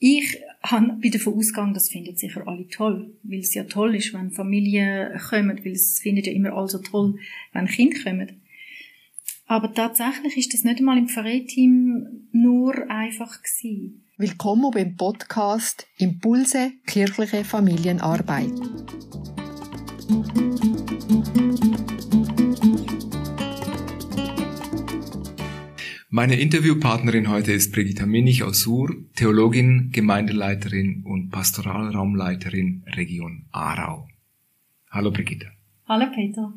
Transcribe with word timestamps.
Ich 0.00 0.38
bin 1.00 1.10
davon 1.10 1.34
ausgegangen, 1.34 1.74
das 1.74 1.88
finden 1.88 2.16
sicher 2.16 2.46
alle 2.46 2.68
toll, 2.68 3.16
weil 3.24 3.40
es 3.40 3.54
ja 3.54 3.64
toll 3.64 3.96
ist, 3.96 4.14
wenn 4.14 4.30
Familien 4.30 5.18
kommen, 5.18 5.58
weil 5.64 5.72
es 5.72 5.98
findet 5.98 6.28
ja 6.28 6.32
immer 6.32 6.52
alle 6.52 6.68
so 6.68 6.78
toll, 6.78 7.18
wenn 7.52 7.66
Kinder 7.66 7.98
kommen. 8.04 8.40
Aber 9.46 9.74
tatsächlich 9.74 10.36
ist 10.36 10.54
das 10.54 10.62
nicht 10.62 10.78
einmal 10.78 10.98
im 10.98 11.08
Pfarreiteam 11.08 12.28
nur 12.30 12.88
einfach 12.88 13.42
gewesen. 13.42 14.04
Willkommen 14.18 14.70
beim 14.70 14.94
Podcast 14.94 15.88
Impulse 15.98 16.72
kirchliche 16.86 17.44
Familienarbeit. 17.44 18.52
Meine 26.18 26.40
Interviewpartnerin 26.40 27.28
heute 27.28 27.52
ist 27.52 27.70
Brigitta 27.70 28.04
Minich 28.04 28.42
aus 28.42 28.62
Sur, 28.62 28.92
Theologin, 29.14 29.92
Gemeindeleiterin 29.92 31.04
und 31.04 31.30
Pastoralraumleiterin 31.30 32.82
Region 32.96 33.44
Aarau. 33.52 34.08
Hallo 34.90 35.12
Brigitta. 35.12 35.46
Hallo 35.86 36.06
Peter. 36.12 36.52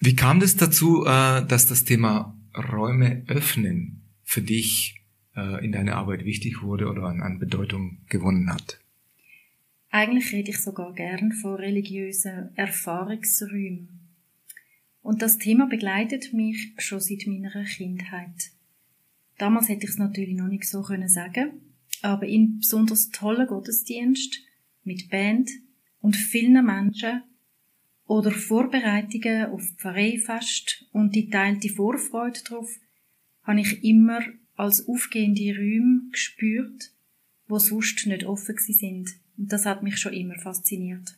Wie 0.00 0.16
kam 0.16 0.42
es 0.42 0.56
dazu, 0.56 1.04
äh, 1.04 1.46
dass 1.46 1.66
das 1.68 1.84
Thema 1.84 2.36
Räume 2.56 3.22
öffnen 3.28 4.02
für 4.24 4.42
dich 4.42 5.00
äh, 5.36 5.64
in 5.64 5.70
deiner 5.70 5.94
Arbeit 5.94 6.24
wichtig 6.24 6.62
wurde 6.62 6.88
oder 6.88 7.04
an 7.04 7.38
Bedeutung 7.38 7.98
gewonnen 8.08 8.52
hat? 8.52 8.80
Eigentlich 9.90 10.32
rede 10.32 10.50
ich 10.50 10.58
sogar 10.58 10.92
gern 10.92 11.30
von 11.30 11.54
religiösen 11.54 12.48
Erfahrungsräumen. 12.56 14.05
Und 15.06 15.22
das 15.22 15.38
Thema 15.38 15.66
begleitet 15.68 16.32
mich 16.32 16.72
schon 16.78 16.98
seit 16.98 17.28
meiner 17.28 17.64
Kindheit. 17.64 18.50
Damals 19.38 19.68
hätte 19.68 19.84
ich 19.84 19.90
es 19.90 19.98
natürlich 19.98 20.34
noch 20.34 20.48
nicht 20.48 20.64
so 20.64 20.82
können 20.82 21.08
sagen, 21.08 21.60
aber 22.02 22.26
in 22.26 22.58
besonders 22.58 23.10
tollen 23.10 23.46
Gottesdienst 23.46 24.40
mit 24.82 25.08
Band 25.08 25.48
und 26.00 26.16
vielen 26.16 26.66
Menschen 26.66 27.22
oder 28.06 28.32
Vorbereitungen 28.32 29.46
auf 29.46 29.62
Pfarreifest 29.76 30.86
und 30.90 31.14
die 31.14 31.30
teilte 31.30 31.68
Vorfreude 31.68 32.40
darauf, 32.42 32.76
habe 33.44 33.60
ich 33.60 33.84
immer 33.84 34.18
als 34.56 34.88
aufgehende 34.88 35.56
Räume 35.56 36.10
gespürt, 36.10 36.90
wo 37.46 37.60
sonst 37.60 38.04
nicht 38.08 38.24
offen 38.24 38.56
sind. 38.58 39.10
Und 39.38 39.52
das 39.52 39.66
hat 39.66 39.84
mich 39.84 39.98
schon 39.98 40.14
immer 40.14 40.36
fasziniert. 40.40 41.16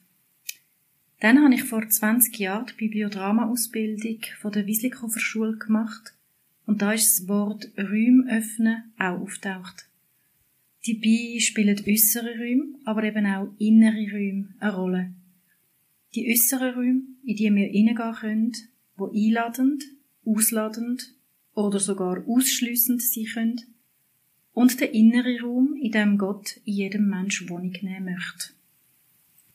Dann 1.20 1.42
habe 1.42 1.54
ich 1.54 1.64
vor 1.64 1.88
20 1.88 2.38
Jahren 2.38 2.66
die 2.66 2.74
Bibliodrama-Ausbildung 2.74 4.20
von 4.40 4.52
der 4.52 4.66
Wieslikofer 4.66 5.18
Schule 5.18 5.56
gemacht 5.56 6.14
und 6.64 6.80
da 6.82 6.92
ist 6.92 7.18
das 7.18 7.28
Wort 7.28 7.72
Räume 7.76 8.30
öffnen 8.30 8.92
auch 8.98 9.20
auftaucht. 9.20 9.88
Dabei 10.86 11.40
spielen 11.40 11.82
äußere 11.86 12.38
Räume, 12.38 12.78
aber 12.84 13.02
eben 13.02 13.26
auch 13.26 13.48
innere 13.58 14.10
Räume 14.12 14.54
eine 14.60 14.74
Rolle. 14.74 15.14
Die 16.14 16.30
äußeren 16.30 16.74
Räume, 16.74 17.02
in 17.24 17.36
die 17.36 17.54
wir 17.54 17.66
hineingehen 17.66 18.14
können, 18.14 18.52
wo 18.96 19.10
einladend, 19.10 19.84
ausladend 20.24 21.14
oder 21.54 21.80
sogar 21.80 22.24
ausschliessend 22.28 23.02
sein 23.02 23.24
können, 23.24 23.60
und 24.52 24.80
der 24.80 24.92
innere 24.94 25.40
Raum, 25.40 25.74
in 25.80 25.92
dem 25.92 26.18
Gott 26.18 26.58
in 26.64 26.74
jedem 26.74 27.08
Mensch 27.08 27.48
Wohnung 27.48 27.76
nehmen 27.82 28.14
möchte. 28.14 28.57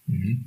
Mhm. 0.06 0.46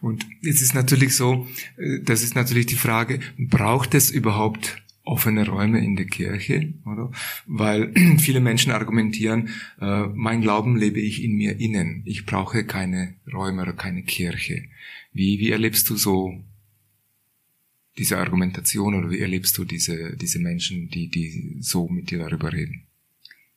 Und 0.00 0.26
jetzt 0.42 0.60
ist 0.60 0.74
natürlich 0.74 1.14
so, 1.14 1.46
äh, 1.76 2.00
das 2.02 2.22
ist 2.22 2.34
natürlich 2.34 2.66
die 2.66 2.76
Frage, 2.76 3.20
braucht 3.38 3.94
es 3.94 4.10
überhaupt 4.10 4.82
offene 5.08 5.48
Räume 5.48 5.82
in 5.82 5.96
der 5.96 6.04
Kirche, 6.04 6.74
oder? 6.84 7.10
Weil 7.46 7.94
viele 8.18 8.40
Menschen 8.40 8.72
argumentieren, 8.72 9.48
äh, 9.80 10.06
mein 10.14 10.42
Glauben 10.42 10.76
lebe 10.76 11.00
ich 11.00 11.24
in 11.24 11.36
mir 11.36 11.58
innen. 11.58 12.02
Ich 12.04 12.26
brauche 12.26 12.64
keine 12.64 13.14
Räume 13.32 13.62
oder 13.62 13.72
keine 13.72 14.02
Kirche. 14.02 14.64
Wie, 15.12 15.38
wie 15.38 15.50
erlebst 15.50 15.88
du 15.88 15.96
so 15.96 16.44
diese 17.96 18.18
Argumentation 18.18 18.94
oder 18.94 19.10
wie 19.10 19.20
erlebst 19.20 19.56
du 19.58 19.64
diese, 19.64 20.16
diese 20.16 20.38
Menschen, 20.38 20.88
die, 20.88 21.08
die 21.08 21.56
so 21.60 21.88
mit 21.88 22.10
dir 22.10 22.18
darüber 22.18 22.52
reden? 22.52 22.84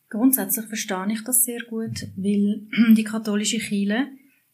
Grundsätzlich 0.08 0.66
verstehe 0.66 1.06
ich 1.12 1.22
das 1.22 1.44
sehr 1.44 1.60
gut, 1.68 2.08
weil 2.16 2.66
die 2.96 3.04
katholische 3.04 3.58
Kirche 3.58 4.08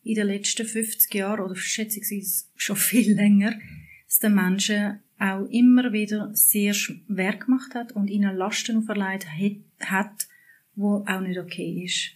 in 0.08 0.14
den 0.14 0.26
letzten 0.26 0.66
50 0.66 1.14
Jahren 1.14 1.44
oder 1.44 1.54
schätzungsweise 1.54 2.44
schon 2.56 2.76
viel 2.76 3.12
länger, 3.12 3.58
dass 4.06 4.20
den 4.20 4.34
Menschen 4.34 5.00
auch 5.18 5.44
immer 5.50 5.92
wieder 5.92 6.30
sehr 6.34 6.72
schwer 6.72 7.36
gemacht 7.36 7.74
hat 7.74 7.92
und 7.92 8.08
ihnen 8.08 8.34
Lasten 8.34 8.78
auferlegt 8.78 9.60
hat, 9.80 10.28
wo 10.74 11.04
auch 11.06 11.20
nicht 11.20 11.38
okay 11.38 11.84
ist. 11.84 12.12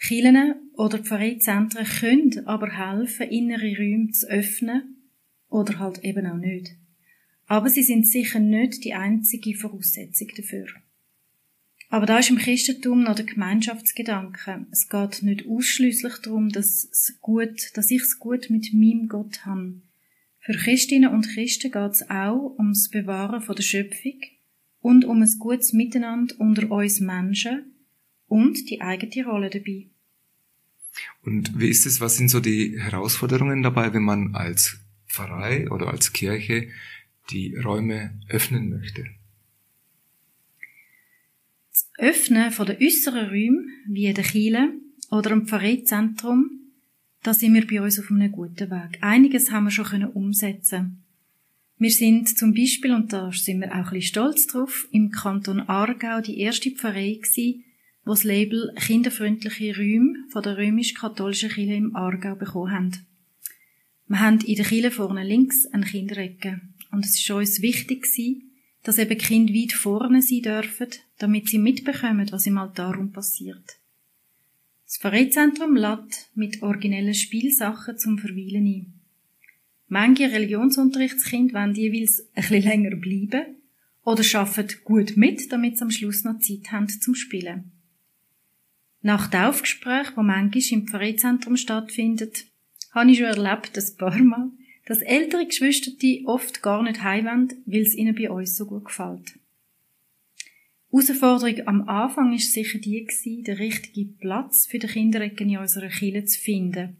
Kirchen 0.00 0.54
oder 0.74 0.98
Pfarreizentren 0.98 1.86
können 1.86 2.46
aber 2.46 2.70
helfen, 2.70 3.28
innere 3.28 3.76
Räume 3.76 4.10
zu 4.10 4.28
öffnen 4.28 4.96
oder 5.48 5.78
halt 5.78 6.02
eben 6.02 6.26
auch 6.26 6.38
nicht. 6.38 6.74
Aber 7.46 7.68
sie 7.68 7.84
sind 7.84 8.08
sicher 8.08 8.40
nicht 8.40 8.82
die 8.82 8.94
einzige 8.94 9.54
Voraussetzung 9.54 10.28
dafür. 10.36 10.66
Aber 11.92 12.06
da 12.06 12.20
ist 12.20 12.30
im 12.30 12.38
Christentum 12.38 13.02
noch 13.02 13.16
der 13.16 13.26
Gemeinschaftsgedanke. 13.26 14.64
Es 14.70 14.88
geht 14.88 15.22
nicht 15.22 15.46
ausschließlich 15.46 16.14
darum, 16.22 16.48
dass, 16.48 17.18
gut, 17.20 17.68
dass 17.74 17.90
ich 17.90 18.00
es 18.00 18.18
gut 18.18 18.48
mit 18.48 18.72
meinem 18.72 19.08
Gott 19.08 19.44
habe. 19.44 19.74
Für 20.40 20.54
Christinnen 20.54 21.10
und 21.10 21.28
Christen 21.28 21.70
geht 21.70 21.92
es 21.92 22.08
auch 22.08 22.54
ums 22.56 22.88
Bewahren 22.88 23.42
von 23.42 23.56
der 23.56 23.62
Schöpfung 23.62 24.18
und 24.80 25.04
um 25.04 25.20
ein 25.20 25.34
gutes 25.38 25.74
Miteinander 25.74 26.34
unter 26.38 26.70
uns 26.70 27.00
Menschen 27.00 27.74
und 28.26 28.70
die 28.70 28.80
eigene 28.80 29.26
Rolle 29.26 29.50
dabei. 29.50 29.88
Und 31.26 31.60
wie 31.60 31.68
ist 31.68 31.84
es, 31.84 32.00
was 32.00 32.16
sind 32.16 32.30
so 32.30 32.40
die 32.40 32.80
Herausforderungen 32.80 33.62
dabei, 33.62 33.92
wenn 33.92 34.04
man 34.04 34.34
als 34.34 34.78
Pfarrei 35.08 35.70
oder 35.70 35.88
als 35.88 36.14
Kirche 36.14 36.70
die 37.30 37.54
Räume 37.54 38.18
öffnen 38.30 38.70
möchte? 38.70 39.10
Öffnen 41.98 42.50
von 42.50 42.66
den 42.66 42.78
äußeren 42.80 43.28
Räumen, 43.28 43.70
wie 43.86 44.12
der 44.12 44.24
Kiele 44.24 44.72
oder 45.10 45.30
im 45.30 45.46
Pfarreizentrum, 45.46 46.62
da 47.22 47.34
sind 47.34 47.54
wir 47.54 47.66
bei 47.66 47.80
uns 47.80 48.00
auf 48.00 48.10
einem 48.10 48.32
guten 48.32 48.70
Weg. 48.70 48.98
Einiges 49.00 49.50
haben 49.50 49.64
wir 49.64 49.70
schon 49.70 49.84
können 49.84 50.10
umsetzen. 50.10 51.04
Wir 51.78 51.90
sind 51.90 52.38
zum 52.38 52.54
Beispiel, 52.54 52.92
und 52.92 53.12
da 53.12 53.30
sind 53.32 53.60
wir 53.60 53.72
auch 53.72 53.76
ein 53.76 53.82
bisschen 53.84 54.02
stolz 54.02 54.46
drauf, 54.46 54.88
im 54.92 55.10
Kanton 55.10 55.60
Aargau 55.60 56.20
die 56.20 56.38
erste 56.38 56.70
Pfarrei 56.70 57.18
gewesen, 57.20 57.64
wo 58.04 58.12
das 58.12 58.24
Label 58.24 58.72
kinderfreundliche 58.78 59.76
Räume 59.76 60.14
von 60.30 60.42
der 60.42 60.56
römisch-katholischen 60.56 61.50
Kirche 61.50 61.74
im 61.74 61.94
Aargau 61.94 62.34
bekommen 62.34 62.72
haben. 62.72 63.06
Wir 64.08 64.20
haben 64.20 64.40
in 64.40 64.56
der 64.56 64.64
Kirche 64.64 64.90
vorne 64.90 65.24
links 65.24 65.66
eine 65.66 65.86
Kinderecke. 65.86 66.60
Und 66.90 67.04
es 67.04 67.28
war 67.28 67.38
uns 67.38 67.62
wichtig 67.62 68.02
gewesen, 68.02 68.51
dass 68.82 68.98
eben 68.98 69.18
Kinder 69.18 69.54
weit 69.54 69.72
vorne 69.72 70.22
sein 70.22 70.42
dürfen, 70.42 70.88
damit 71.18 71.48
sie 71.48 71.58
mitbekommen, 71.58 72.30
was 72.30 72.46
im 72.46 72.58
Altar 72.58 72.98
passiert. 73.12 73.78
Das 74.84 74.98
Pfarreizentrum 74.98 75.76
lädt 75.76 76.28
mit 76.34 76.62
originellen 76.62 77.14
Spielsachen 77.14 77.96
zum 77.96 78.18
Verweilen 78.18 78.66
ein. 78.66 78.92
Manche 79.88 80.30
Religionsunterrichtskinder 80.30 81.54
wollen 81.54 81.74
jeweils 81.74 82.20
ein 82.34 82.42
bisschen 82.42 82.62
länger 82.62 82.96
bleiben 82.96 83.56
oder 84.04 84.24
arbeiten 84.38 84.78
gut 84.84 85.16
mit, 85.16 85.52
damit 85.52 85.78
sie 85.78 85.84
am 85.84 85.90
Schluss 85.90 86.24
noch 86.24 86.38
Zeit 86.40 86.72
haben 86.72 86.88
zum 86.88 87.14
Spielen. 87.14 87.72
Nach 89.00 89.28
Taufgespräch, 89.28 90.16
wo 90.16 90.22
manchmal 90.22 90.62
im 90.70 90.86
Pfarreizentrum 90.86 91.56
stattfindet, 91.56 92.46
habe 92.92 93.10
ich 93.10 93.18
schon 93.18 93.26
erlebt, 93.26 93.76
ein 93.76 93.96
paar 93.96 94.18
Mal, 94.18 94.50
dass 94.86 95.00
ältere 95.02 95.46
Geschwister 95.46 95.90
die 95.90 96.24
oft 96.26 96.62
gar 96.62 96.82
nicht 96.82 97.02
heimwollen, 97.02 97.52
weil 97.66 97.82
es 97.82 97.94
ihnen 97.94 98.14
bei 98.14 98.30
uns 98.30 98.56
so 98.56 98.66
gut 98.66 98.86
gefällt. 98.86 99.38
Herausforderung 100.92 101.66
am 101.66 101.88
Anfang 101.88 102.34
ist 102.34 102.52
sicher 102.52 102.78
die 102.78 103.04
gewesen, 103.04 103.44
den 103.44 103.56
richtigen 103.56 104.16
Platz 104.18 104.66
für 104.66 104.78
die 104.78 104.88
Kinderecken 104.88 105.48
in 105.48 105.58
unserer 105.58 105.88
Kirche 105.88 106.24
zu 106.26 106.38
finden. 106.38 106.96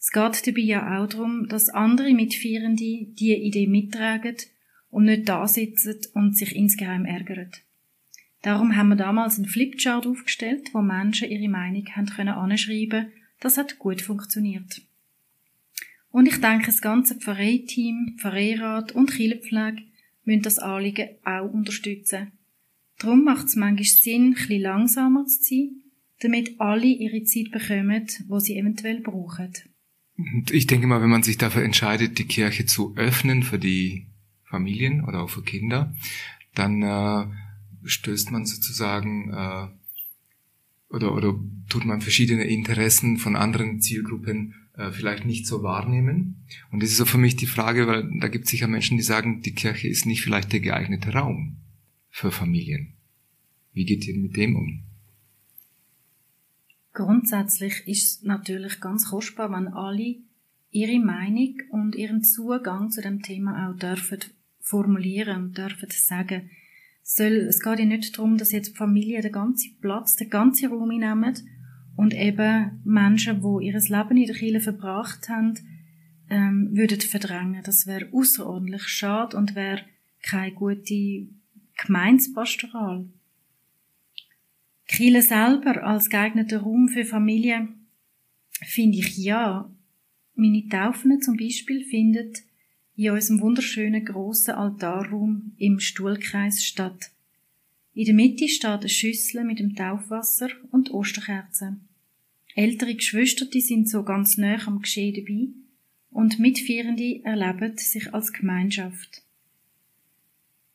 Es 0.00 0.10
geht 0.10 0.46
dabei 0.46 0.60
ja 0.60 0.98
auch 1.00 1.08
darum, 1.08 1.48
dass 1.48 1.70
andere 1.70 2.12
Mitfeierende 2.12 3.06
diese 3.08 3.36
Idee 3.36 3.66
mittragen 3.68 4.36
und 4.90 5.04
nicht 5.04 5.28
da 5.28 5.46
sitzen 5.46 5.96
und 6.14 6.36
sich 6.36 6.54
insgeheim 6.54 7.04
ärgern. 7.04 7.50
Darum 8.42 8.76
haben 8.76 8.90
wir 8.90 8.96
damals 8.96 9.38
einen 9.38 9.48
Flipchart 9.48 10.06
aufgestellt, 10.06 10.74
wo 10.74 10.82
Menschen 10.82 11.30
ihre 11.30 11.48
Meinung 11.48 11.86
haben 11.96 12.06
können 12.06 12.34
anschreiben. 12.34 13.12
Das 13.40 13.56
hat 13.56 13.78
gut 13.78 14.02
funktioniert. 14.02 14.82
Und 16.14 16.28
ich 16.28 16.40
denke, 16.40 16.66
das 16.66 16.80
ganze 16.80 17.16
Pfarreiteam, 17.16 18.14
Pfarreirat 18.20 18.92
und 18.92 19.10
Kirchenpflege 19.10 19.82
müssen 20.22 20.42
das 20.42 20.60
Anliegen 20.60 21.08
auch 21.24 21.52
unterstützen. 21.52 22.30
Darum 23.00 23.24
macht 23.24 23.48
es 23.48 23.56
manchmal 23.56 23.84
Sinn, 23.84 24.36
ein 24.48 24.60
langsamer 24.60 25.26
zu 25.26 25.42
sein, 25.42 25.70
damit 26.20 26.60
alle 26.60 26.86
ihre 26.86 27.24
Zeit 27.24 27.50
bekommen, 27.50 28.06
wo 28.28 28.38
sie 28.38 28.56
eventuell 28.56 29.00
brauchen. 29.00 29.54
Und 30.16 30.52
ich 30.52 30.68
denke 30.68 30.86
mal, 30.86 31.02
wenn 31.02 31.10
man 31.10 31.24
sich 31.24 31.36
dafür 31.36 31.64
entscheidet, 31.64 32.16
die 32.16 32.26
Kirche 32.26 32.64
zu 32.64 32.94
öffnen 32.96 33.42
für 33.42 33.58
die 33.58 34.06
Familien 34.44 35.02
oder 35.02 35.24
auch 35.24 35.30
für 35.30 35.42
Kinder, 35.42 35.96
dann 36.54 36.80
äh, 36.80 37.26
stößt 37.88 38.30
man 38.30 38.46
sozusagen 38.46 39.32
äh, 39.32 39.66
oder, 40.94 41.12
oder 41.12 41.34
tut 41.68 41.84
man 41.84 42.00
verschiedene 42.00 42.44
Interessen 42.44 43.16
von 43.16 43.34
anderen 43.34 43.80
Zielgruppen 43.80 44.63
äh, 44.76 44.90
vielleicht 44.90 45.24
nicht 45.24 45.46
so 45.46 45.62
wahrnehmen. 45.62 46.46
Und 46.70 46.82
das 46.82 46.90
ist 46.90 46.96
so 46.96 47.04
für 47.04 47.18
mich 47.18 47.36
die 47.36 47.46
Frage, 47.46 47.86
weil 47.86 48.10
da 48.20 48.28
gibt 48.28 48.44
es 48.44 48.50
sicher 48.50 48.68
Menschen, 48.68 48.96
die 48.96 49.02
sagen, 49.02 49.40
die 49.42 49.54
Kirche 49.54 49.88
ist 49.88 50.06
nicht 50.06 50.22
vielleicht 50.22 50.52
der 50.52 50.60
geeignete 50.60 51.12
Raum 51.12 51.58
für 52.10 52.32
Familien. 52.32 52.94
Wie 53.72 53.84
geht 53.84 54.06
ihr 54.06 54.18
mit 54.18 54.36
dem 54.36 54.56
um? 54.56 54.82
Grundsätzlich 56.92 57.86
ist 57.86 58.04
es 58.04 58.22
natürlich 58.22 58.80
ganz 58.80 59.10
kostbar, 59.10 59.50
wenn 59.50 59.68
alle 59.68 60.16
ihre 60.70 60.98
Meinung 60.98 61.56
und 61.70 61.94
ihren 61.94 62.22
Zugang 62.22 62.90
zu 62.90 63.00
dem 63.00 63.22
Thema 63.22 63.68
auch 63.68 63.76
dürfen 63.76 64.18
formulieren 64.60 65.44
und 65.44 65.58
dürfen 65.58 65.88
sagen. 65.90 66.50
Soll, 67.02 67.46
es 67.48 67.60
geht 67.60 67.78
ja 67.80 67.84
nicht 67.84 68.16
darum, 68.16 68.38
dass 68.38 68.50
jetzt 68.50 68.72
die 68.72 68.76
Familie 68.76 69.20
den 69.20 69.32
ganzen 69.32 69.76
Platz, 69.80 70.16
den 70.16 70.30
ganzen 70.30 70.70
Raum 70.70 70.90
einnehmen 70.90 71.34
und 71.96 72.14
eben 72.14 72.80
Menschen, 72.84 73.40
die 73.40 73.66
ihr 73.66 73.80
Leben 73.80 74.16
in 74.16 74.26
der 74.26 74.36
Kirche 74.36 74.60
verbracht 74.60 75.28
haben, 75.28 75.54
ähm, 76.30 76.70
würden 76.72 77.00
verdrängen. 77.00 77.62
Das 77.64 77.86
wäre 77.86 78.08
außerordentlich 78.12 78.84
schade 78.88 79.36
und 79.36 79.54
wäre 79.54 79.82
keine 80.22 80.52
gute 80.52 81.28
Gemeinspastoral. 81.76 83.06
Kirche 84.86 85.22
selber 85.22 85.82
als 85.84 86.10
geeigneter 86.10 86.60
Raum 86.60 86.88
für 86.88 87.04
Familie 87.04 87.68
finde 88.62 88.98
ich 88.98 89.16
ja. 89.16 89.70
Meine 90.34 90.68
Taufen 90.68 91.20
zum 91.22 91.36
Beispiel 91.36 91.84
findet 91.84 92.42
in 92.96 93.10
unserem 93.10 93.40
wunderschönen 93.40 94.04
grossen 94.04 94.54
Altarraum 94.54 95.52
im 95.58 95.80
Stuhlkreis 95.80 96.64
statt. 96.64 97.10
In 97.94 98.06
der 98.06 98.14
Mitte 98.14 98.48
steht 98.48 98.70
eine 98.70 98.88
Schüssel 98.88 99.44
mit 99.44 99.60
dem 99.60 99.76
Taufwasser 99.76 100.48
und 100.72 100.90
Osterkerzen. 100.92 101.88
Ältere 102.56 102.94
Geschwister 102.94 103.46
die 103.46 103.60
sind 103.60 103.88
so 103.88 104.02
ganz 104.02 104.36
nah 104.36 104.58
am 104.66 104.82
Geschehen 104.82 105.14
dabei 105.14 105.48
und 106.10 106.40
Mitfeierende 106.40 107.24
erleben 107.24 107.76
sich 107.76 108.12
als 108.12 108.32
Gemeinschaft. 108.32 109.22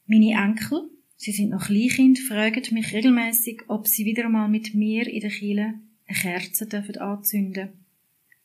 Meine 0.05 0.31
Enkel, 0.31 0.89
sie 1.17 1.31
sind 1.31 1.49
noch 1.49 1.67
Kleinkind, 1.67 2.19
fragen 2.19 2.73
mich 2.73 2.93
regelmäßig, 2.93 3.63
ob 3.67 3.87
sie 3.87 4.05
wieder 4.05 4.25
einmal 4.25 4.49
mit 4.49 4.73
mir 4.73 5.07
in 5.07 5.21
der 5.21 5.29
Kille 5.29 5.73
eine 6.07 6.17
Kerze 6.17 6.67
dürfen 6.67 6.97
anzünden. 6.97 7.69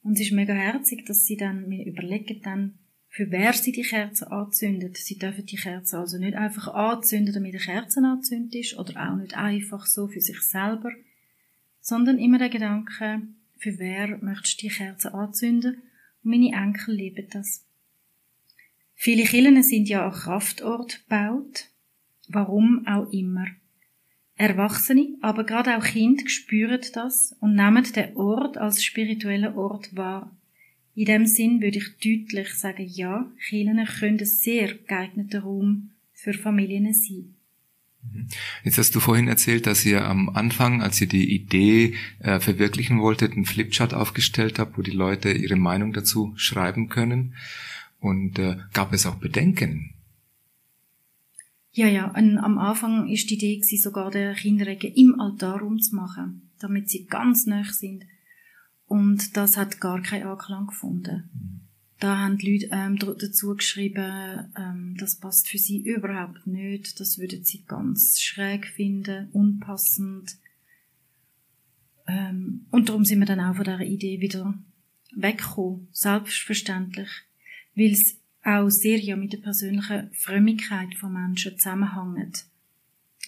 Und 0.03 0.15
es 0.15 0.27
ist 0.27 0.33
mega 0.33 0.53
herzig, 0.53 1.07
dass 1.07 1.25
sie 1.27 1.37
dann 1.37 1.69
mir 1.69 1.87
überlegen 1.87 2.41
dann, 2.43 2.75
für 3.15 3.31
wer 3.31 3.53
sie 3.53 3.71
die 3.71 3.83
Kerze 3.83 4.33
anzündet. 4.33 4.97
Sie 4.97 5.17
dürfen 5.17 5.47
die 5.47 5.55
Kerze 5.55 5.99
also 5.99 6.19
nicht 6.19 6.35
einfach 6.35 6.75
anzünden, 6.75 7.33
damit 7.33 7.55
die 7.55 7.59
Kerze 7.59 8.01
anzündet 8.01 8.57
ist, 8.57 8.77
oder 8.77 9.09
auch 9.09 9.15
nicht 9.15 9.37
einfach 9.37 9.87
so 9.87 10.09
für 10.09 10.21
sich 10.21 10.41
selber, 10.41 10.91
sondern 11.81 12.19
immer 12.19 12.39
der 12.39 12.49
Gedanke, 12.49 13.23
für 13.57 13.79
wer 13.79 14.19
möchtest 14.19 14.61
du 14.61 14.67
die 14.67 14.75
Kerze 14.75 15.15
anzünden? 15.15 15.77
Und 16.25 16.31
meine 16.31 16.61
Enkel 16.61 16.97
lieben 16.97 17.29
das. 17.31 17.65
Viele 18.95 19.23
Kirchen 19.23 19.63
sind 19.63 19.89
ja 19.89 20.09
auch 20.09 20.23
Kraftort 20.23 21.05
gebaut. 21.05 21.69
Warum 22.27 22.85
auch 22.85 23.13
immer. 23.13 23.47
Erwachsene, 24.35 25.17
aber 25.21 25.45
gerade 25.45 25.77
auch 25.77 25.85
Kinder 25.85 26.29
spüren 26.29 26.81
das 26.93 27.37
und 27.39 27.55
nehmen 27.55 27.85
den 27.93 28.17
Ort 28.17 28.59
als 28.59 28.83
spirituellen 28.83 29.55
Ort 29.55 29.95
wahr. 29.95 30.37
In 30.95 31.07
dem 31.07 31.27
Sinn 31.27 31.61
würde 31.61 31.79
ich 31.79 31.97
deutlich 31.97 32.55
sagen, 32.55 32.87
ja, 32.89 33.31
Kirchen 33.49 33.85
können 33.85 34.19
ein 34.19 34.25
sehr 34.25 34.75
geeigneter 34.75 35.41
Raum 35.41 35.91
für 36.13 36.33
Familien 36.33 36.93
sein. 36.93 37.35
Mhm. 38.13 38.29
Jetzt 38.63 38.79
hast 38.79 38.95
du 38.95 39.01
vorhin 39.01 39.29
erzählt, 39.29 39.67
dass 39.67 39.85
ihr 39.85 40.05
am 40.05 40.29
Anfang, 40.29 40.83
als 40.83 41.01
ihr 41.01 41.09
die 41.09 41.35
Idee 41.35 41.95
äh, 42.21 42.39
verwirklichen 42.39 43.01
wolltet, 43.01 43.33
einen 43.33 43.45
Flipchart 43.45 43.95
aufgestellt 43.95 44.59
habt, 44.59 44.79
wo 44.79 44.83
die 44.83 44.93
Leute 44.93 45.33
ihre 45.33 45.57
Meinung 45.57 45.93
dazu 45.93 46.33
schreiben 46.37 46.89
können. 46.89 47.35
Und 48.01 48.39
äh, 48.39 48.59
gab 48.73 48.93
es 48.93 49.07
auch 49.07 49.17
Bedenken? 49.17 49.95
Ja, 51.73 51.89
ja. 51.89 52.11
An, 52.13 52.39
am 52.39 52.59
Anfang 52.59 53.09
ist 53.09 53.31
die 53.31 53.35
Idee, 53.35 53.61
sogar 53.63 54.11
der 54.11 54.35
Kinderrecke 54.35 54.87
im 54.87 55.19
Altarraum 55.19 55.81
zu 55.81 55.97
machen, 55.97 56.51
damit 56.61 56.89
sie 56.89 57.07
ganz 57.07 57.47
nah 57.47 57.65
sind. 57.65 58.05
Und 58.87 59.37
das 59.37 59.57
hat 59.57 59.81
gar 59.81 60.03
keinen 60.03 60.27
Anklang 60.27 60.67
gefunden. 60.67 61.31
Mhm. 61.33 61.55
Da 62.01 62.19
haben 62.19 62.39
die 62.39 62.59
Leute 62.59 62.69
ähm, 62.71 62.99
dazu 62.99 63.55
geschrieben, 63.55 64.51
ähm, 64.59 64.97
das 64.99 65.17
passt 65.17 65.49
für 65.49 65.59
sie 65.59 65.81
überhaupt 65.81 66.47
nicht. 66.47 67.01
Das 67.01 67.19
würden 67.19 67.45
sie 67.45 67.65
ganz 67.67 68.21
schräg 68.21 68.67
finden, 68.67 69.29
unpassend. 69.33 70.37
Ähm, 72.07 72.67
und 72.71 72.89
darum 72.89 73.05
sind 73.05 73.21
wir 73.21 73.27
dann 73.27 73.41
auch 73.41 73.57
von 73.57 73.65
dieser 73.65 73.81
Idee 73.81 74.21
wieder 74.21 74.53
weggekommen. 75.13 75.89
Selbstverständlich. 75.93 77.09
Weil 77.75 77.93
es 77.93 78.19
auch 78.43 78.69
sehr 78.69 78.99
ja 78.99 79.17
mit 79.17 79.33
der 79.33 79.39
persönlichen 79.39 80.11
Frömmigkeit 80.13 80.95
von 80.97 81.13
Menschen 81.13 81.57
zusammenhängt. 81.57 82.45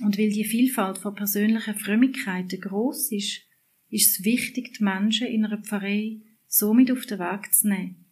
Und 0.01 0.19
weil 0.19 0.29
die 0.29 0.45
Vielfalt 0.45 0.99
von 0.99 1.15
persönlichen 1.15 1.79
Frömmigkeiten 1.79 2.61
groß 2.61 3.13
ist, 3.13 3.46
ist 3.91 4.19
es 4.19 4.25
wichtig, 4.25 4.75
die 4.75 4.85
Menschen 4.85 5.27
in 5.29 5.45
einer 5.45 5.59
Pfarrei 5.59 6.21
so 6.47 6.75
mit 6.75 6.91
auf 6.91 7.07
den 7.07 7.19
Weg 7.19 7.53
zu 7.55 7.69
nehmen. 7.69 8.05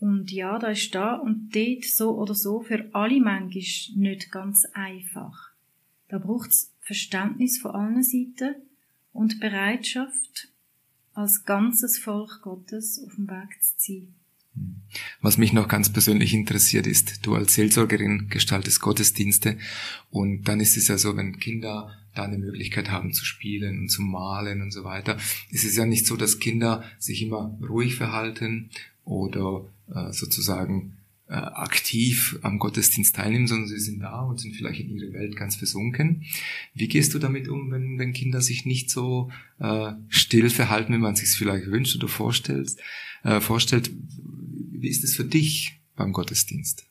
Und 0.00 0.30
ja, 0.30 0.58
da 0.58 0.68
ist 0.68 0.94
da 0.94 1.14
und 1.14 1.54
dort 1.54 1.84
so 1.84 2.16
oder 2.16 2.34
so 2.34 2.60
für 2.60 2.88
alle 2.92 3.20
manchmal 3.20 3.50
nicht 3.96 4.30
ganz 4.30 4.64
einfach. 4.72 5.50
Da 6.08 6.18
braucht 6.18 6.50
es 6.50 6.72
Verständnis 6.80 7.58
von 7.58 7.72
allen 7.72 8.02
Seiten 8.02 8.54
und 9.12 9.40
Bereitschaft, 9.40 10.48
als 11.14 11.44
ganzes 11.44 11.98
Volk 11.98 12.42
Gottes 12.42 13.02
auf 13.04 13.16
dem 13.16 13.28
Weg 13.28 13.62
zu 13.62 13.76
ziehen. 13.76 14.14
Was 15.20 15.38
mich 15.38 15.52
noch 15.52 15.68
ganz 15.68 15.92
persönlich 15.92 16.32
interessiert 16.32 16.86
ist, 16.86 17.26
du 17.26 17.34
als 17.34 17.54
Seelsorgerin 17.54 18.28
gestaltest 18.28 18.80
Gottesdienste 18.80 19.58
und 20.10 20.44
dann 20.44 20.60
ist 20.60 20.76
es 20.76 20.88
ja 20.88 20.98
so, 20.98 21.16
wenn 21.16 21.38
Kinder 21.38 21.94
da 22.14 22.24
eine 22.24 22.38
Möglichkeit 22.38 22.90
haben 22.90 23.12
zu 23.12 23.24
spielen 23.24 23.78
und 23.78 23.88
zu 23.90 24.02
malen 24.02 24.62
und 24.62 24.72
so 24.72 24.84
weiter, 24.84 25.18
ist 25.50 25.64
es 25.64 25.76
ja 25.76 25.86
nicht 25.86 26.06
so, 26.06 26.16
dass 26.16 26.38
Kinder 26.38 26.84
sich 26.98 27.22
immer 27.22 27.56
ruhig 27.68 27.96
verhalten 27.96 28.70
oder 29.04 29.66
äh, 29.94 30.12
sozusagen 30.12 30.98
äh, 31.28 31.34
aktiv 31.34 32.38
am 32.42 32.58
Gottesdienst 32.58 33.14
teilnehmen, 33.14 33.46
sondern 33.46 33.68
sie 33.68 33.78
sind 33.78 34.00
da 34.00 34.22
und 34.22 34.40
sind 34.40 34.56
vielleicht 34.56 34.80
in 34.80 34.96
ihre 34.96 35.12
Welt 35.12 35.36
ganz 35.36 35.56
versunken. 35.56 36.24
Wie 36.74 36.88
gehst 36.88 37.12
du 37.12 37.18
damit 37.18 37.48
um, 37.48 37.70
wenn, 37.70 37.98
wenn 37.98 38.14
Kinder 38.14 38.40
sich 38.40 38.64
nicht 38.64 38.90
so 38.90 39.30
äh, 39.58 39.92
still 40.08 40.48
verhalten, 40.48 40.94
wie 40.94 40.98
man 40.98 41.16
sich 41.16 41.28
vielleicht 41.28 41.66
wünscht 41.66 41.96
oder 41.96 42.08
vorstellt? 42.08 42.76
Äh, 43.24 43.40
vorstellt? 43.40 43.90
Wie 44.80 44.88
ist 44.88 45.02
es 45.02 45.16
für 45.16 45.24
dich 45.24 45.80
beim 45.96 46.12
Gottesdienst? 46.12 46.86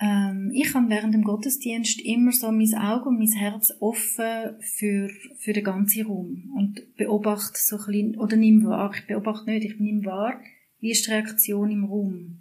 Ähm, 0.00 0.50
ich 0.52 0.74
habe 0.74 0.88
während 0.88 1.14
dem 1.14 1.22
Gottesdienst 1.22 2.00
immer 2.00 2.32
so 2.32 2.50
mein 2.50 2.74
Auge 2.74 3.08
und 3.08 3.20
mein 3.20 3.30
Herz 3.30 3.72
offen 3.78 4.56
für, 4.60 5.08
für 5.38 5.52
den 5.52 5.62
ganzen 5.62 6.06
Raum 6.06 6.50
und 6.56 6.96
beobachte 6.96 7.60
so 7.60 7.76
ein 7.76 7.86
bisschen, 7.86 8.18
oder 8.18 8.36
nimm 8.36 8.64
wahr, 8.64 8.92
ich 8.92 9.06
beobachte 9.06 9.50
nicht, 9.50 9.64
ich 9.64 9.78
nehme 9.78 10.04
wahr, 10.04 10.40
wie 10.80 10.90
ist 10.90 11.06
die 11.06 11.12
Reaktion 11.12 11.70
im 11.70 11.84
Raum 11.84 12.38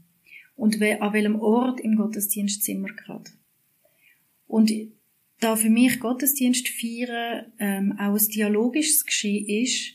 und 0.55 0.81
an 0.81 1.13
welchem 1.13 1.39
Ort 1.39 1.79
im 1.79 1.97
Gottesdienst 1.97 2.63
sind 2.63 2.81
wir 2.81 2.93
gerade. 2.93 3.29
Und 4.47 4.73
da 5.39 5.55
für 5.55 5.69
mich 5.69 5.99
Gottesdienst 5.99 6.69
feiern 6.69 7.51
ähm, 7.59 7.91
auch 7.99 8.17
ein 8.17 8.27
dialogisches 8.27 9.05
Geschehen 9.05 9.63
ist, 9.63 9.93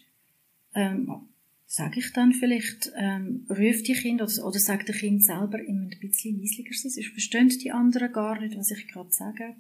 ähm, 0.75 1.27
sage 1.67 1.99
ich 2.01 2.13
dann 2.13 2.33
vielleicht, 2.33 2.93
ähm, 2.97 3.45
ruft 3.51 3.89
die 3.89 3.95
Kinder 3.95 4.25
oder, 4.25 4.47
oder 4.47 4.59
sagt 4.59 4.89
der 4.89 4.95
Kind 4.95 5.25
selber 5.25 5.59
immer 5.61 5.83
ein 5.83 5.99
bisschen 6.01 6.39
leislicher 6.39 6.75
sein, 6.75 6.91
sonst 6.93 7.09
verstehen 7.09 7.49
die 7.49 7.73
anderen 7.73 8.13
gar 8.13 8.41
nicht, 8.41 8.57
was 8.57 8.71
ich 8.71 8.87
gerade 8.89 9.11
sage. 9.11 9.57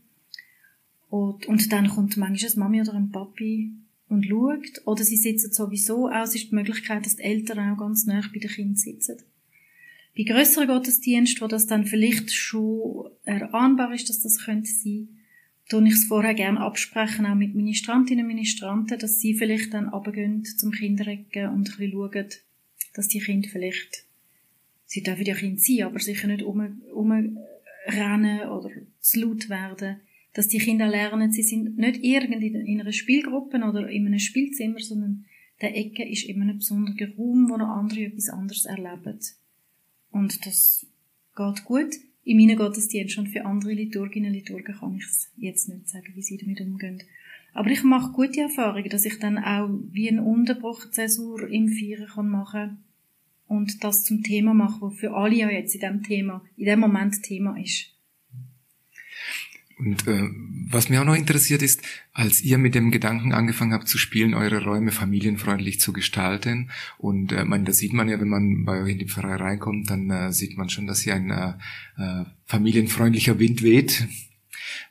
Und, 1.09 1.47
und 1.47 1.73
dann 1.73 1.89
kommt 1.89 2.17
manchmal 2.17 2.51
eine 2.51 2.61
Mami 2.61 2.81
oder 2.81 2.95
ein 2.95 3.11
Papi 3.11 3.73
und 4.09 4.27
schaut, 4.27 4.87
oder 4.87 5.03
sie 5.03 5.17
sitzen 5.17 5.53
sowieso 5.53 6.09
aus, 6.09 6.35
ist 6.35 6.51
die 6.51 6.55
Möglichkeit, 6.55 7.05
dass 7.05 7.17
die 7.17 7.23
Eltern 7.23 7.73
auch 7.73 7.79
ganz 7.79 8.07
nah 8.07 8.21
bei 8.33 8.39
den 8.39 8.51
Kindern 8.51 8.77
sitzen. 8.77 9.17
Bei 10.17 10.23
grösseren 10.23 10.69
Gottesdiensten, 10.69 11.43
wo 11.43 11.49
das 11.49 11.67
dann 11.67 11.87
vielleicht 11.87 12.33
schon 12.33 13.11
erahnbar 13.25 13.93
ist, 13.93 14.09
dass 14.09 14.23
das 14.23 14.45
könnte 14.45 14.71
sein, 14.71 15.09
tue 15.69 15.87
ich 15.87 15.95
es 15.95 16.05
vorher 16.05 16.35
gerne 16.35 16.61
absprechen, 16.61 17.27
auch 17.27 17.35
mit 17.35 17.55
Ministrantinnen 17.55 18.25
und 18.25 18.35
Ministranten, 18.35 18.99
dass 18.99 19.21
sie 19.21 19.35
vielleicht 19.35 19.75
dann 19.75 19.89
runtergehen 19.89 20.45
zum 20.45 20.73
Kinderecken 20.73 21.49
und 21.49 21.69
ein 21.69 21.77
bisschen 21.77 21.93
schauen, 21.93 22.29
dass 22.95 23.09
die 23.09 23.21
Kinder 23.21 23.49
vielleicht, 23.49 24.05
sie 24.85 25.03
dürfen 25.03 25.27
ja 25.27 25.35
Kinder 25.35 25.61
sein, 25.61 25.83
aber 25.83 25.99
sicher 25.99 26.29
nicht 26.29 26.43
um, 26.43 26.79
oder 27.89 28.71
zu 29.01 29.21
laut 29.21 29.49
werden, 29.49 30.01
dass 30.33 30.49
die 30.49 30.59
Kinder 30.59 30.87
lernen, 30.87 31.33
sie 31.33 31.43
sind 31.43 31.79
nicht 31.79 32.03
irgendwie 32.03 32.49
in 32.49 32.81
einer 32.81 32.93
Spielgruppe 32.93 33.57
oder 33.59 33.89
in 33.89 34.07
einem 34.07 34.19
Spielzimmer, 34.19 34.81
sondern 34.81 35.25
der 35.61 35.77
Ecke 35.77 36.07
ist 36.07 36.27
immer 36.27 36.45
ein 36.45 36.59
besonderer 36.59 37.09
Raum, 37.17 37.49
wo 37.49 37.57
noch 37.57 37.69
andere 37.69 38.05
etwas 38.05 38.29
anderes 38.29 38.67
erleben. 38.67 39.19
Und 40.11 40.45
das 40.45 40.87
geht 41.35 41.65
gut 41.65 41.95
in 42.27 42.39
meinen 42.39 42.59
Gottesdiensten 42.59 43.25
und 43.25 43.31
für 43.31 43.47
andere 43.47 43.73
Liturginnen 43.73 44.31
und 44.31 44.35
Liturgen 44.35 44.75
kann 44.75 44.97
ich 44.97 45.05
es 45.05 45.31
jetzt 45.37 45.69
nicht 45.69 45.89
sagen, 45.89 46.13
wie 46.15 46.23
sie 46.23 46.37
damit 46.37 46.61
umgehen. 46.61 47.03
Aber 47.55 47.71
ich 47.71 47.85
mache 47.85 48.13
gute 48.13 48.41
Erfahrungen, 48.41 48.91
dass 48.91 49.05
ich 49.05 49.21
dann 49.21 49.39
auch 49.39 49.71
wie 49.93 50.11
eine 50.11 50.25
Unterbruchzäsur 50.25 51.49
im 51.49 51.69
Vierer 51.69 52.07
kann 52.07 52.29
machen 52.29 52.79
und 53.47 53.85
das 53.85 54.03
zum 54.03 54.25
Thema 54.25 54.55
machen, 54.55 54.79
was 54.83 54.99
für 54.99 55.15
alle 55.15 55.37
ja 55.37 55.49
jetzt 55.49 55.77
in 55.77 55.81
dem 55.81 56.03
Thema, 56.03 56.45
in 56.57 56.67
dem 56.67 56.81
Moment 56.81 57.23
Thema 57.23 57.57
ist. 57.59 57.96
Und 59.79 60.07
äh, 60.09 60.31
was 60.71 60.89
mich 60.89 60.99
auch 60.99 61.05
noch 61.05 61.15
interessiert 61.15 61.61
ist, 61.63 61.83
als 62.13 62.41
ihr 62.41 62.57
mit 62.57 62.75
dem 62.75 62.91
Gedanken 62.91 63.33
angefangen 63.33 63.75
habt 63.75 63.89
zu 63.89 63.99
spielen, 63.99 64.33
eure 64.33 64.65
Räume 64.65 64.91
familienfreundlich 64.91 65.81
zu 65.81 65.93
gestalten. 65.93 66.71
Und 66.97 67.33
äh, 67.33 67.45
man, 67.45 67.67
das 67.67 67.77
sieht 67.77 67.93
man 67.93 68.09
ja, 68.09 68.19
wenn 68.19 68.29
man 68.29 68.65
bei 68.65 68.83
euch 68.83 68.93
in 68.93 68.99
die 68.99 69.09
Pfarrei 69.09 69.37
reinkommt, 69.37 69.91
dann 69.91 70.11
äh, 70.11 70.33
sieht 70.33 70.57
man 70.57 70.71
schon, 70.71 70.87
dass 70.87 71.03
hier 71.03 71.15
ein 71.15 71.31
äh, 71.31 71.53
äh, 71.99 72.25
familienfreundlicher 72.47 73.39
Wind 73.39 73.63
weht 73.63 74.09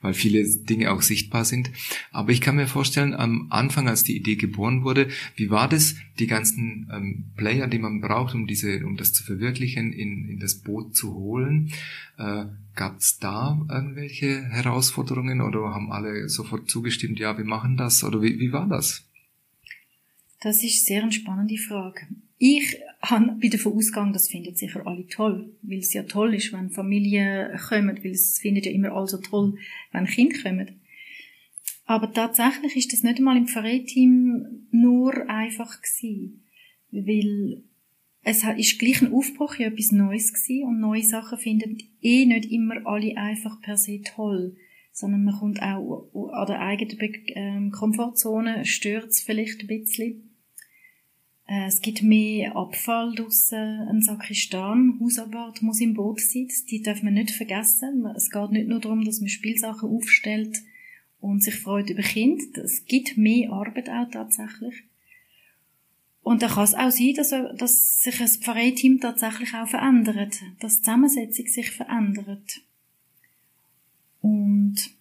weil 0.02 0.14
viele 0.14 0.44
Dinge 0.44 0.92
auch 0.92 1.02
sichtbar 1.02 1.46
sind. 1.46 1.72
Aber 2.12 2.32
ich 2.32 2.42
kann 2.42 2.56
mir 2.56 2.68
vorstellen, 2.68 3.14
am 3.14 3.48
Anfang, 3.50 3.88
als 3.88 4.04
die 4.04 4.16
Idee 4.16 4.36
geboren 4.36 4.84
wurde, 4.84 5.10
wie 5.36 5.50
war 5.50 5.68
das, 5.70 5.96
die 6.20 6.28
ganzen 6.28 6.90
ähm, 6.94 7.26
Player, 7.36 7.68
die 7.68 7.80
man 7.80 8.02
braucht, 8.02 8.36
um 8.36 8.48
diese, 8.48 8.86
um 8.86 8.98
das 8.98 9.14
zu 9.14 9.24
verwirklichen, 9.24 9.94
in, 9.94 10.30
in 10.30 10.40
das 10.40 10.56
Boot 10.56 10.96
zu 10.96 11.14
holen? 11.14 11.72
Äh, 12.18 12.46
Gab 12.76 12.98
es 12.98 13.20
da 13.20 13.58
irgendwelche 13.70 14.44
Herausforderungen 14.50 15.40
oder 15.40 15.74
haben 15.74 15.94
alle 15.94 16.28
sofort 16.28 16.70
zugestimmt, 16.70 17.20
ja, 17.20 17.38
wir 17.38 17.46
machen 17.46 17.78
das? 17.78 18.04
Oder 18.04 18.22
wie, 18.22 18.38
wie 18.38 18.52
war 18.52 18.68
das? 18.68 19.06
Das 20.42 20.62
ist 20.62 20.86
sehr 20.86 21.02
eine 21.02 21.12
spannende 21.14 21.58
Frage. 21.58 22.06
Ich 22.38 22.78
bin 23.40 23.52
davon 23.52 23.74
ausgegangen, 23.74 24.14
das 24.14 24.30
finden 24.30 24.56
sicher 24.56 24.86
alle 24.86 25.08
toll, 25.08 25.54
weil 25.62 25.80
es 25.80 25.94
ja 25.94 26.04
toll 26.04 26.34
ist, 26.36 26.54
wenn 26.54 26.70
Familien 26.70 27.58
kommen, 27.58 28.00
weil 28.04 28.12
es 28.12 28.40
findet 28.40 28.66
ja 28.66 28.72
immer 28.72 28.94
alle 28.94 29.08
so 29.08 29.18
toll, 29.18 29.58
wenn 29.92 30.06
Kinder 30.06 30.38
kommen. 30.42 30.82
Aber 31.86 32.12
tatsächlich 32.12 32.76
ist 32.76 32.94
das 32.94 33.04
nicht 33.04 33.18
einmal 33.18 33.38
im 33.38 33.48
Pfarreiteam 33.48 34.68
nur 34.72 35.30
einfach 35.30 35.82
gewesen, 35.82 36.44
weil 36.92 37.64
es 38.24 38.44
ist 38.44 38.80
gleich 38.80 39.02
ein 39.02 39.14
Aufbruch 39.14 39.56
in 39.56 39.68
etwas 39.72 39.92
Neues 39.92 40.34
gewesen 40.34 40.64
und 40.64 40.80
neue 40.80 41.04
Sachen 41.04 41.38
finden 41.38 41.78
eh 42.02 42.26
nicht 42.26 42.52
immer 42.52 42.86
alle 42.88 43.16
einfach 43.18 43.62
per 43.62 43.78
se 43.78 44.02
toll, 44.02 44.56
sondern 44.92 45.26
man 45.26 45.36
kommt 45.36 45.62
auch 45.62 46.10
an 46.34 46.48
der 46.48 46.60
eigenen 46.62 46.98
ähm, 47.28 47.72
Komfortzone, 47.72 48.66
stört 48.66 49.10
es 49.10 49.22
vielleicht 49.22 49.62
ein 49.62 49.68
bisschen. 49.68 50.35
Äh, 51.48 51.68
es 51.68 51.82
gibt 51.82 52.02
mehr 52.02 52.56
Abfall 52.56 53.14
draussen, 53.16 53.88
ein 53.88 54.02
Sakristan, 54.02 55.00
Hausarbeit 55.00 55.62
muss 55.62 55.82
im 55.82 55.94
Boot 55.94 56.20
sein, 56.20 56.48
die 56.70 56.82
darf 56.82 57.04
man 57.04 57.14
nicht 57.14 57.32
vergessen. 57.32 58.06
Es 58.16 58.32
geht 58.32 58.52
nicht 58.52 58.68
nur 58.68 58.80
darum, 58.80 59.06
dass 59.06 59.20
man 59.20 59.30
Spielsachen 59.30 59.90
aufstellt 59.90 60.62
und 61.22 61.44
sich 61.44 61.56
freut 61.56 61.90
über 61.90 62.02
Kind. 62.02 62.58
Es 62.58 62.86
gibt 62.86 63.18
mehr 63.18 63.52
Arbeit 63.52 63.90
auch 63.90 64.10
tatsächlich. 64.10 64.84
Und 66.22 66.42
da 66.42 66.48
kann 66.48 66.64
es 66.64 66.74
auch 66.74 66.90
sein, 66.90 67.14
dass, 67.14 67.30
dass 67.56 68.02
sich 68.02 68.20
ein 68.20 68.28
Pfarreiteam 68.28 69.00
tatsächlich 69.00 69.54
auch 69.54 69.68
verändert, 69.68 70.42
dass 70.60 70.78
die 70.78 70.82
Zusammensetzung 70.82 71.46
sich 71.46 71.70
verändert. 71.70 72.62
Und 74.22 74.95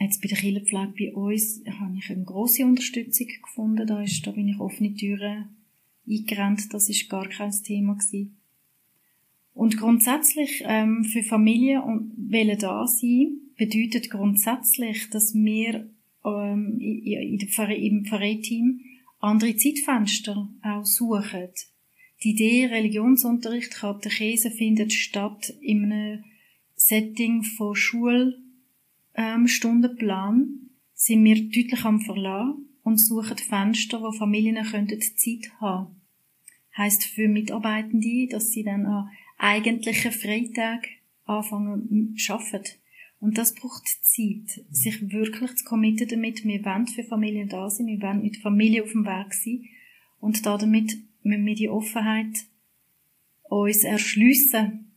Jetzt 0.00 0.22
bei 0.22 0.28
der 0.28 0.38
Kinderpflege 0.38 0.94
bei 0.98 1.14
uns 1.14 1.62
habe 1.78 1.96
ich 1.98 2.10
eine 2.10 2.24
grosse 2.24 2.64
Unterstützung 2.64 3.26
gefunden. 3.42 3.86
Da, 3.86 4.02
ist, 4.02 4.26
da 4.26 4.30
bin 4.30 4.48
ich 4.48 4.58
offene 4.58 4.94
Türen 4.94 5.50
eingerannt. 6.08 6.72
Das 6.72 6.88
ist 6.88 7.10
gar 7.10 7.28
kein 7.28 7.52
Thema 7.52 7.94
gewesen. 7.94 8.38
Und 9.52 9.76
grundsätzlich 9.76 10.62
ähm, 10.64 11.04
für 11.04 11.22
Familien 11.22 11.82
und 11.82 12.12
wollen 12.16 12.58
da 12.58 12.86
sein, 12.86 13.40
bedeutet 13.56 14.08
grundsätzlich, 14.08 15.10
dass 15.10 15.34
wir 15.34 15.90
ähm, 16.24 16.78
im 16.80 18.04
Pfarreiteam 18.06 18.80
andere 19.18 19.54
Zeitfenster 19.56 20.48
auch 20.62 20.86
suchen. 20.86 21.50
Die 22.22 22.30
Idee 22.30 22.66
Religionsunterricht, 22.66 23.74
Katechese 23.74 24.50
findet 24.50 24.94
statt 24.94 25.52
in 25.60 25.92
einem 25.92 26.24
Setting 26.74 27.42
von 27.42 27.74
Schule, 27.74 28.38
ähm, 29.14 29.46
Stundenplan 29.48 30.70
sind 30.94 31.24
wir 31.24 31.36
deutlich 31.36 31.84
am 31.84 32.00
Verlassen 32.00 32.68
und 32.82 32.98
suchen 32.98 33.38
Fenster, 33.38 34.02
wo 34.02 34.12
Familien 34.12 34.64
könnten 34.64 35.00
Zeit 35.00 35.50
haben. 35.60 36.00
Heißt 36.76 37.04
für 37.04 37.28
Mitarbeitende, 37.28 38.28
dass 38.30 38.50
sie 38.50 38.62
dann 38.62 38.86
an 38.86 39.10
eigentlichen 39.38 40.12
Freitag 40.12 40.86
anfangen 41.24 42.16
zu 42.16 42.32
arbeiten. 42.34 42.80
Und 43.20 43.36
das 43.36 43.54
braucht 43.54 43.86
Zeit, 43.86 44.64
sich 44.70 45.10
wirklich 45.10 45.54
zu 45.56 45.64
committen 45.64 46.08
damit, 46.08 46.44
wir 46.44 46.64
wollen 46.64 46.86
für 46.86 47.04
Familien 47.04 47.48
da 47.48 47.68
sein, 47.68 47.86
wir 47.86 48.00
wollen 48.00 48.22
mit 48.22 48.38
Familie 48.38 48.82
auf 48.82 48.92
dem 48.92 49.04
Weg 49.04 49.34
sein. 49.34 49.68
Und 50.20 50.44
damit 50.46 50.96
müssen 51.22 51.46
wir 51.46 51.54
die 51.54 51.68
Offenheit 51.68 52.46
uns 53.42 53.84
erschliessen. 53.84 54.92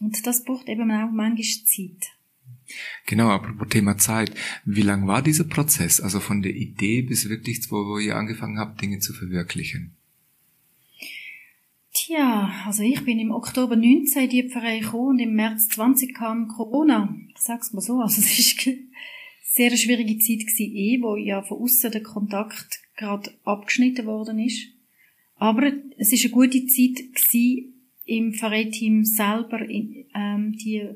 Und 0.00 0.26
das 0.26 0.44
braucht 0.44 0.68
eben 0.68 0.90
auch 0.90 1.10
manchmal 1.10 1.42
Zeit. 1.42 2.12
Genau, 3.06 3.28
apropos 3.28 3.68
Thema 3.68 3.98
Zeit. 3.98 4.32
Wie 4.64 4.82
lang 4.82 5.06
war 5.06 5.22
dieser 5.22 5.44
Prozess? 5.44 6.00
Also 6.00 6.20
von 6.20 6.42
der 6.42 6.54
Idee 6.54 7.02
bis 7.02 7.28
wirklich, 7.28 7.70
wo, 7.70 7.98
ihr 7.98 8.16
angefangen 8.16 8.58
habt, 8.58 8.80
Dinge 8.80 8.98
zu 8.98 9.12
verwirklichen? 9.12 9.96
Tja, 11.92 12.64
also 12.66 12.82
ich 12.82 13.04
bin 13.04 13.20
im 13.20 13.30
Oktober 13.30 13.76
19 13.76 14.24
in 14.24 14.28
die 14.28 14.48
Pfarrei 14.50 14.80
gekommen 14.80 15.10
und 15.10 15.18
im 15.20 15.34
März 15.34 15.68
20 15.68 16.14
kam 16.14 16.48
Corona. 16.48 17.16
Ich 17.34 17.40
sag's 17.40 17.72
mal 17.72 17.80
so, 17.80 18.00
also 18.00 18.20
es 18.20 18.38
ist 18.38 18.66
eine 18.66 18.78
sehr 19.42 19.76
schwierige 19.76 20.18
Zeit 20.18 20.46
gewesen, 20.46 20.74
eh, 20.74 20.98
wo 21.00 21.16
ja 21.16 21.42
von 21.42 21.62
außen 21.62 21.92
der 21.92 22.02
Kontakt 22.02 22.80
gerade 22.96 23.30
abgeschnitten 23.44 24.06
worden 24.06 24.40
ist. 24.40 24.68
Aber 25.36 25.72
es 25.96 26.12
ist 26.12 26.24
eine 26.24 26.32
gute 26.32 26.66
Zeit 26.66 26.96
gewesen, 27.14 27.74
im 28.06 28.34
Pfarreiteam 28.34 29.04
selber 29.04 29.60
in, 29.60 30.04
ähm, 30.14 30.52
die 30.52 30.88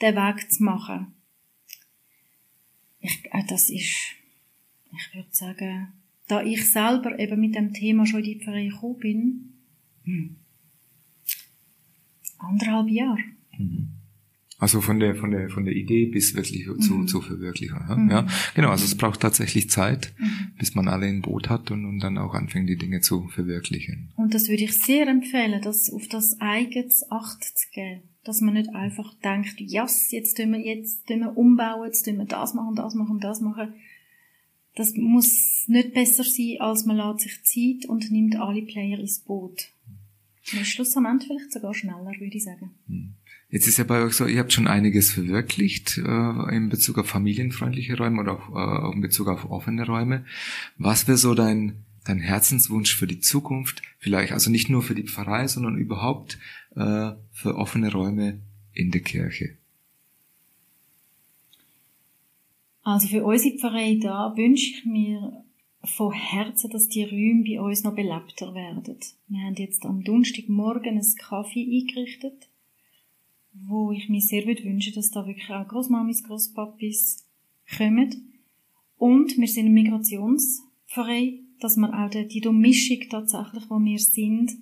den 0.00 0.14
Weg 0.14 0.50
zu 0.50 0.62
machen. 0.62 1.14
Ich, 3.00 3.24
äh, 3.32 3.44
das 3.48 3.70
ist, 3.70 4.14
ich 4.92 5.14
würde 5.14 5.28
sagen, 5.30 5.92
da 6.28 6.42
ich 6.42 6.70
selber 6.70 7.18
eben 7.18 7.40
mit 7.40 7.54
dem 7.54 7.72
Thema 7.72 8.06
schon 8.06 8.20
in 8.20 8.24
die 8.24 8.44
Pfarrei 8.44 8.66
gekommen 8.66 8.98
bin, 8.98 9.52
hm, 10.04 10.36
anderthalb 12.38 12.88
Jahre. 12.88 13.22
Mhm. 13.58 13.92
Also 14.58 14.80
von 14.80 14.98
der, 14.98 15.14
von 15.16 15.30
der, 15.30 15.50
von 15.50 15.66
der 15.66 15.74
Idee 15.74 16.06
bis 16.06 16.34
wirklich 16.34 16.64
zu, 16.80 16.94
mhm. 16.94 17.08
zu 17.08 17.20
verwirklichen. 17.20 17.76
Ja? 17.88 17.96
Mhm. 17.96 18.10
ja, 18.10 18.26
genau. 18.54 18.70
Also 18.70 18.86
es 18.86 18.96
braucht 18.96 19.20
tatsächlich 19.20 19.68
Zeit, 19.68 20.14
mhm. 20.18 20.52
bis 20.58 20.74
man 20.74 20.88
alle 20.88 21.08
im 21.08 21.20
Boot 21.20 21.50
hat 21.50 21.70
und, 21.70 21.84
und 21.84 22.00
dann 22.00 22.16
auch 22.16 22.32
anfängt, 22.34 22.68
die 22.68 22.78
Dinge 22.78 23.02
zu 23.02 23.28
verwirklichen. 23.28 24.12
Und 24.16 24.32
das 24.32 24.48
würde 24.48 24.64
ich 24.64 24.72
sehr 24.82 25.06
empfehlen, 25.08 25.60
das 25.60 25.90
auf 25.90 26.08
das 26.08 26.40
eigenes 26.40 27.10
Acht 27.10 27.44
zu 27.44 27.66
geben. 27.70 28.02
Dass 28.26 28.40
man 28.40 28.54
nicht 28.54 28.74
einfach 28.74 29.14
denkt, 29.24 29.60
yes, 29.60 30.10
jetzt 30.10 30.36
tun 30.36 30.52
wir, 30.52 30.58
jetzt 30.58 31.06
tun 31.06 31.20
wir 31.20 31.36
umbauen, 31.36 31.86
jetzt 31.86 32.04
tun 32.04 32.18
wir 32.18 32.24
das 32.26 32.54
machen, 32.54 32.74
das 32.74 32.94
machen, 32.94 33.20
das 33.20 33.40
machen. 33.40 33.74
Das 34.74 34.94
muss 34.94 35.64
nicht 35.68 35.94
besser 35.94 36.24
sein, 36.24 36.56
als 36.60 36.84
man 36.84 36.96
lässt 36.96 37.20
sich 37.20 37.42
Zeit 37.44 37.88
und 37.88 38.10
nimmt 38.10 38.36
alle 38.36 38.62
Player 38.62 38.98
ins 38.98 39.20
Boot. 39.20 39.70
Und 40.52 40.66
schlussendlich 40.66 41.28
vielleicht 41.28 41.52
sogar 41.52 41.72
schneller, 41.72 42.12
würde 42.18 42.36
ich 42.36 42.44
sagen. 42.44 42.72
Mhm. 42.86 43.14
Jetzt 43.48 43.68
ist 43.68 43.78
ja 43.78 43.84
bei 43.84 44.02
euch 44.02 44.14
so, 44.14 44.26
ihr 44.26 44.40
habt 44.40 44.52
schon 44.52 44.66
einiges 44.66 45.12
verwirklicht 45.12 45.98
äh, 45.98 46.56
in 46.56 46.68
Bezug 46.68 46.98
auf 46.98 47.06
familienfreundliche 47.06 47.96
Räume 47.96 48.20
oder 48.20 48.32
auch 48.32 48.90
äh, 48.90 48.94
in 48.94 49.00
Bezug 49.00 49.28
auf 49.28 49.48
offene 49.50 49.86
Räume. 49.86 50.24
Was 50.78 51.06
wäre 51.06 51.16
so 51.16 51.34
dein, 51.34 51.84
dein 52.08 52.20
Herzenswunsch 52.20 52.94
für 52.94 53.06
die 53.06 53.20
Zukunft? 53.20 53.82
Vielleicht 53.98 54.32
also 54.32 54.50
nicht 54.50 54.68
nur 54.68 54.82
für 54.82 54.94
die 54.94 55.06
Pfarrei, 55.06 55.46
sondern 55.46 55.76
überhaupt 55.76 56.38
äh, 56.74 57.12
für 57.32 57.56
offene 57.56 57.92
Räume 57.92 58.40
in 58.72 58.90
der 58.90 59.02
Kirche? 59.02 59.56
Also 62.82 63.08
für 63.08 63.24
unsere 63.24 63.58
Pfarrei 63.58 63.98
da 64.00 64.34
wünsche 64.36 64.70
ich 64.70 64.84
mir 64.84 65.44
von 65.82 66.12
Herzen, 66.12 66.70
dass 66.70 66.88
die 66.88 67.04
Räume 67.04 67.44
bei 67.44 67.60
uns 67.60 67.84
noch 67.84 67.94
belebter 67.94 68.54
werden. 68.54 68.98
Wir 69.28 69.40
haben 69.40 69.54
jetzt 69.54 69.84
am 69.84 70.02
Donnerstagmorgen 70.02 70.90
einen 70.90 71.14
Kaffee 71.18 71.64
eingerichtet 71.64 72.48
wo 73.64 73.92
ich 73.92 74.08
mir 74.08 74.20
sehr 74.20 74.44
wünsche, 74.46 74.92
dass 74.92 75.10
da 75.10 75.26
wirklich 75.26 75.50
auch 75.50 75.66
Großmamis, 75.66 76.24
Großpapis 76.24 77.24
kommen. 77.76 78.32
Und 78.96 79.36
wir 79.36 79.48
sind 79.48 79.66
ein 79.66 79.74
Migrationsverein, 79.74 81.45
dass 81.60 81.76
man 81.76 81.92
auch 81.92 82.10
die, 82.10 82.48
Mischung 82.50 83.00
tatsächlich, 83.08 83.64
wo 83.68 83.78
wir 83.78 83.98
sind, 83.98 84.52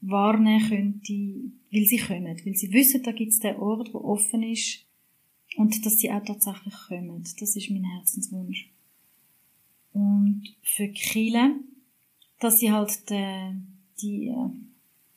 wahrnehmen 0.00 0.68
können, 0.68 1.02
die, 1.06 1.52
weil 1.72 1.84
sie 1.84 1.98
kommen. 1.98 2.40
Weil 2.44 2.54
sie 2.54 2.72
wissen, 2.72 3.02
da 3.02 3.12
gibt 3.12 3.32
es 3.32 3.40
den 3.40 3.56
Ort, 3.56 3.88
der 3.88 4.04
offen 4.04 4.42
ist 4.42 4.86
und 5.56 5.84
dass 5.84 5.98
sie 5.98 6.10
auch 6.10 6.24
tatsächlich 6.24 6.74
kommen. 6.88 7.24
Das 7.38 7.56
ist 7.56 7.70
mein 7.70 7.84
Herzenswunsch. 7.84 8.70
Und 9.92 10.44
für 10.62 10.88
Kiele, 10.88 11.56
dass 12.38 12.60
sie 12.60 12.70
halt 12.70 13.10
die, 13.10 13.60
die 14.00 14.34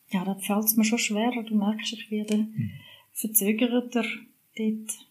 ja, 0.10 0.26
da 0.26 0.36
fällt 0.36 0.66
es 0.66 0.76
mir 0.76 0.84
schon 0.84 0.98
schwerer. 0.98 1.44
Du 1.44 1.56
merkst, 1.56 1.94
ich 1.94 2.12
werde 2.12 2.38
mhm 2.38 2.72
verzögerter. 3.14 4.04
Dort 4.58 5.08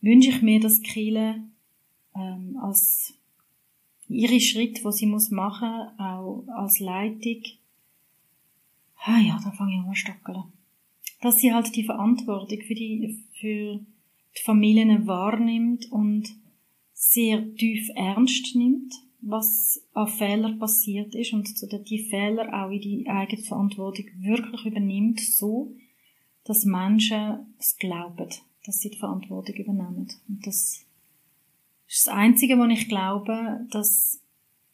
wünsche 0.00 0.30
ich 0.30 0.42
mir, 0.42 0.60
dass 0.60 0.82
Kiele 0.82 1.42
ähm, 2.14 2.56
als 2.60 3.14
ihre 4.08 4.40
Schritte, 4.40 4.82
wo 4.84 4.90
sie 4.90 5.06
muss 5.06 5.30
machen, 5.30 5.88
auch 5.98 6.44
als 6.48 6.80
Leitung. 6.80 7.42
Ah 9.04 9.18
ja, 9.18 9.38
da 9.42 9.50
fange 9.50 9.72
ich 9.72 9.78
an 9.78 9.88
zu 9.88 9.94
stockeln. 9.94 10.44
Dass 11.20 11.38
sie 11.38 11.52
halt 11.52 11.74
die 11.74 11.84
Verantwortung 11.84 12.60
für 12.62 12.74
die, 12.74 13.24
für 13.40 13.80
die 14.36 14.42
Familien 14.44 15.06
wahrnimmt 15.06 15.90
und 15.90 16.28
sehr 16.92 17.54
tief 17.54 17.88
ernst 17.94 18.54
nimmt, 18.56 18.92
was 19.20 19.82
an 19.94 20.08
Fehlern 20.08 20.58
passiert 20.58 21.14
ist 21.14 21.32
und 21.32 21.48
die 21.88 22.04
Fehler 22.04 22.52
auch 22.52 22.70
in 22.70 22.80
die 22.80 23.08
eigene 23.08 23.42
Verantwortung 23.42 24.06
wirklich 24.20 24.64
übernimmt, 24.64 25.20
so, 25.20 25.74
dass 26.44 26.64
Menschen 26.64 27.54
es 27.58 27.76
glauben, 27.76 28.28
dass 28.64 28.80
sie 28.80 28.90
die 28.90 28.98
Verantwortung 28.98 29.54
übernehmen. 29.56 30.08
Und 30.28 30.46
das 30.46 30.87
ist 31.88 32.06
das 32.06 32.14
Einzige, 32.14 32.58
wo 32.58 32.64
ich 32.66 32.88
glaube, 32.88 33.66
dass 33.70 34.20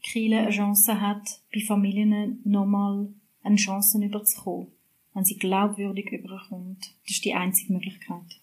Kiel 0.02 0.34
eine 0.34 0.50
Chance 0.50 1.00
hat, 1.00 1.40
bei 1.52 1.60
Familien 1.60 2.40
nochmal 2.44 3.08
eine 3.42 3.56
Chance 3.56 4.04
überzukommen, 4.04 4.68
wenn 5.14 5.24
sie 5.24 5.36
glaubwürdig 5.36 6.10
überkommt. 6.12 6.94
Das 7.04 7.12
ist 7.12 7.24
die 7.24 7.34
einzige 7.34 7.72
Möglichkeit. 7.72 8.40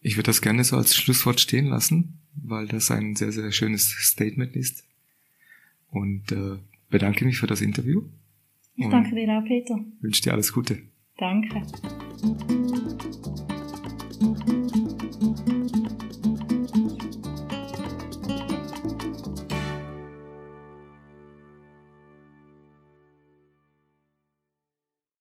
Ich 0.00 0.16
würde 0.16 0.26
das 0.26 0.42
gerne 0.42 0.62
so 0.62 0.76
als 0.76 0.94
Schlusswort 0.94 1.40
stehen 1.40 1.66
lassen, 1.66 2.20
weil 2.34 2.68
das 2.68 2.90
ein 2.90 3.16
sehr, 3.16 3.32
sehr 3.32 3.50
schönes 3.50 3.90
Statement 3.90 4.54
ist. 4.54 4.84
Und 5.90 6.30
äh, 6.30 6.58
bedanke 6.90 7.24
mich 7.24 7.38
für 7.38 7.46
das 7.46 7.60
Interview. 7.60 8.02
Ich 8.76 8.88
danke 8.88 9.14
dir 9.14 9.28
auch, 9.36 9.44
Peter. 9.44 9.84
Wünsche 10.00 10.22
dir 10.22 10.32
alles 10.34 10.52
Gute. 10.52 10.82
Danke. 11.16 11.62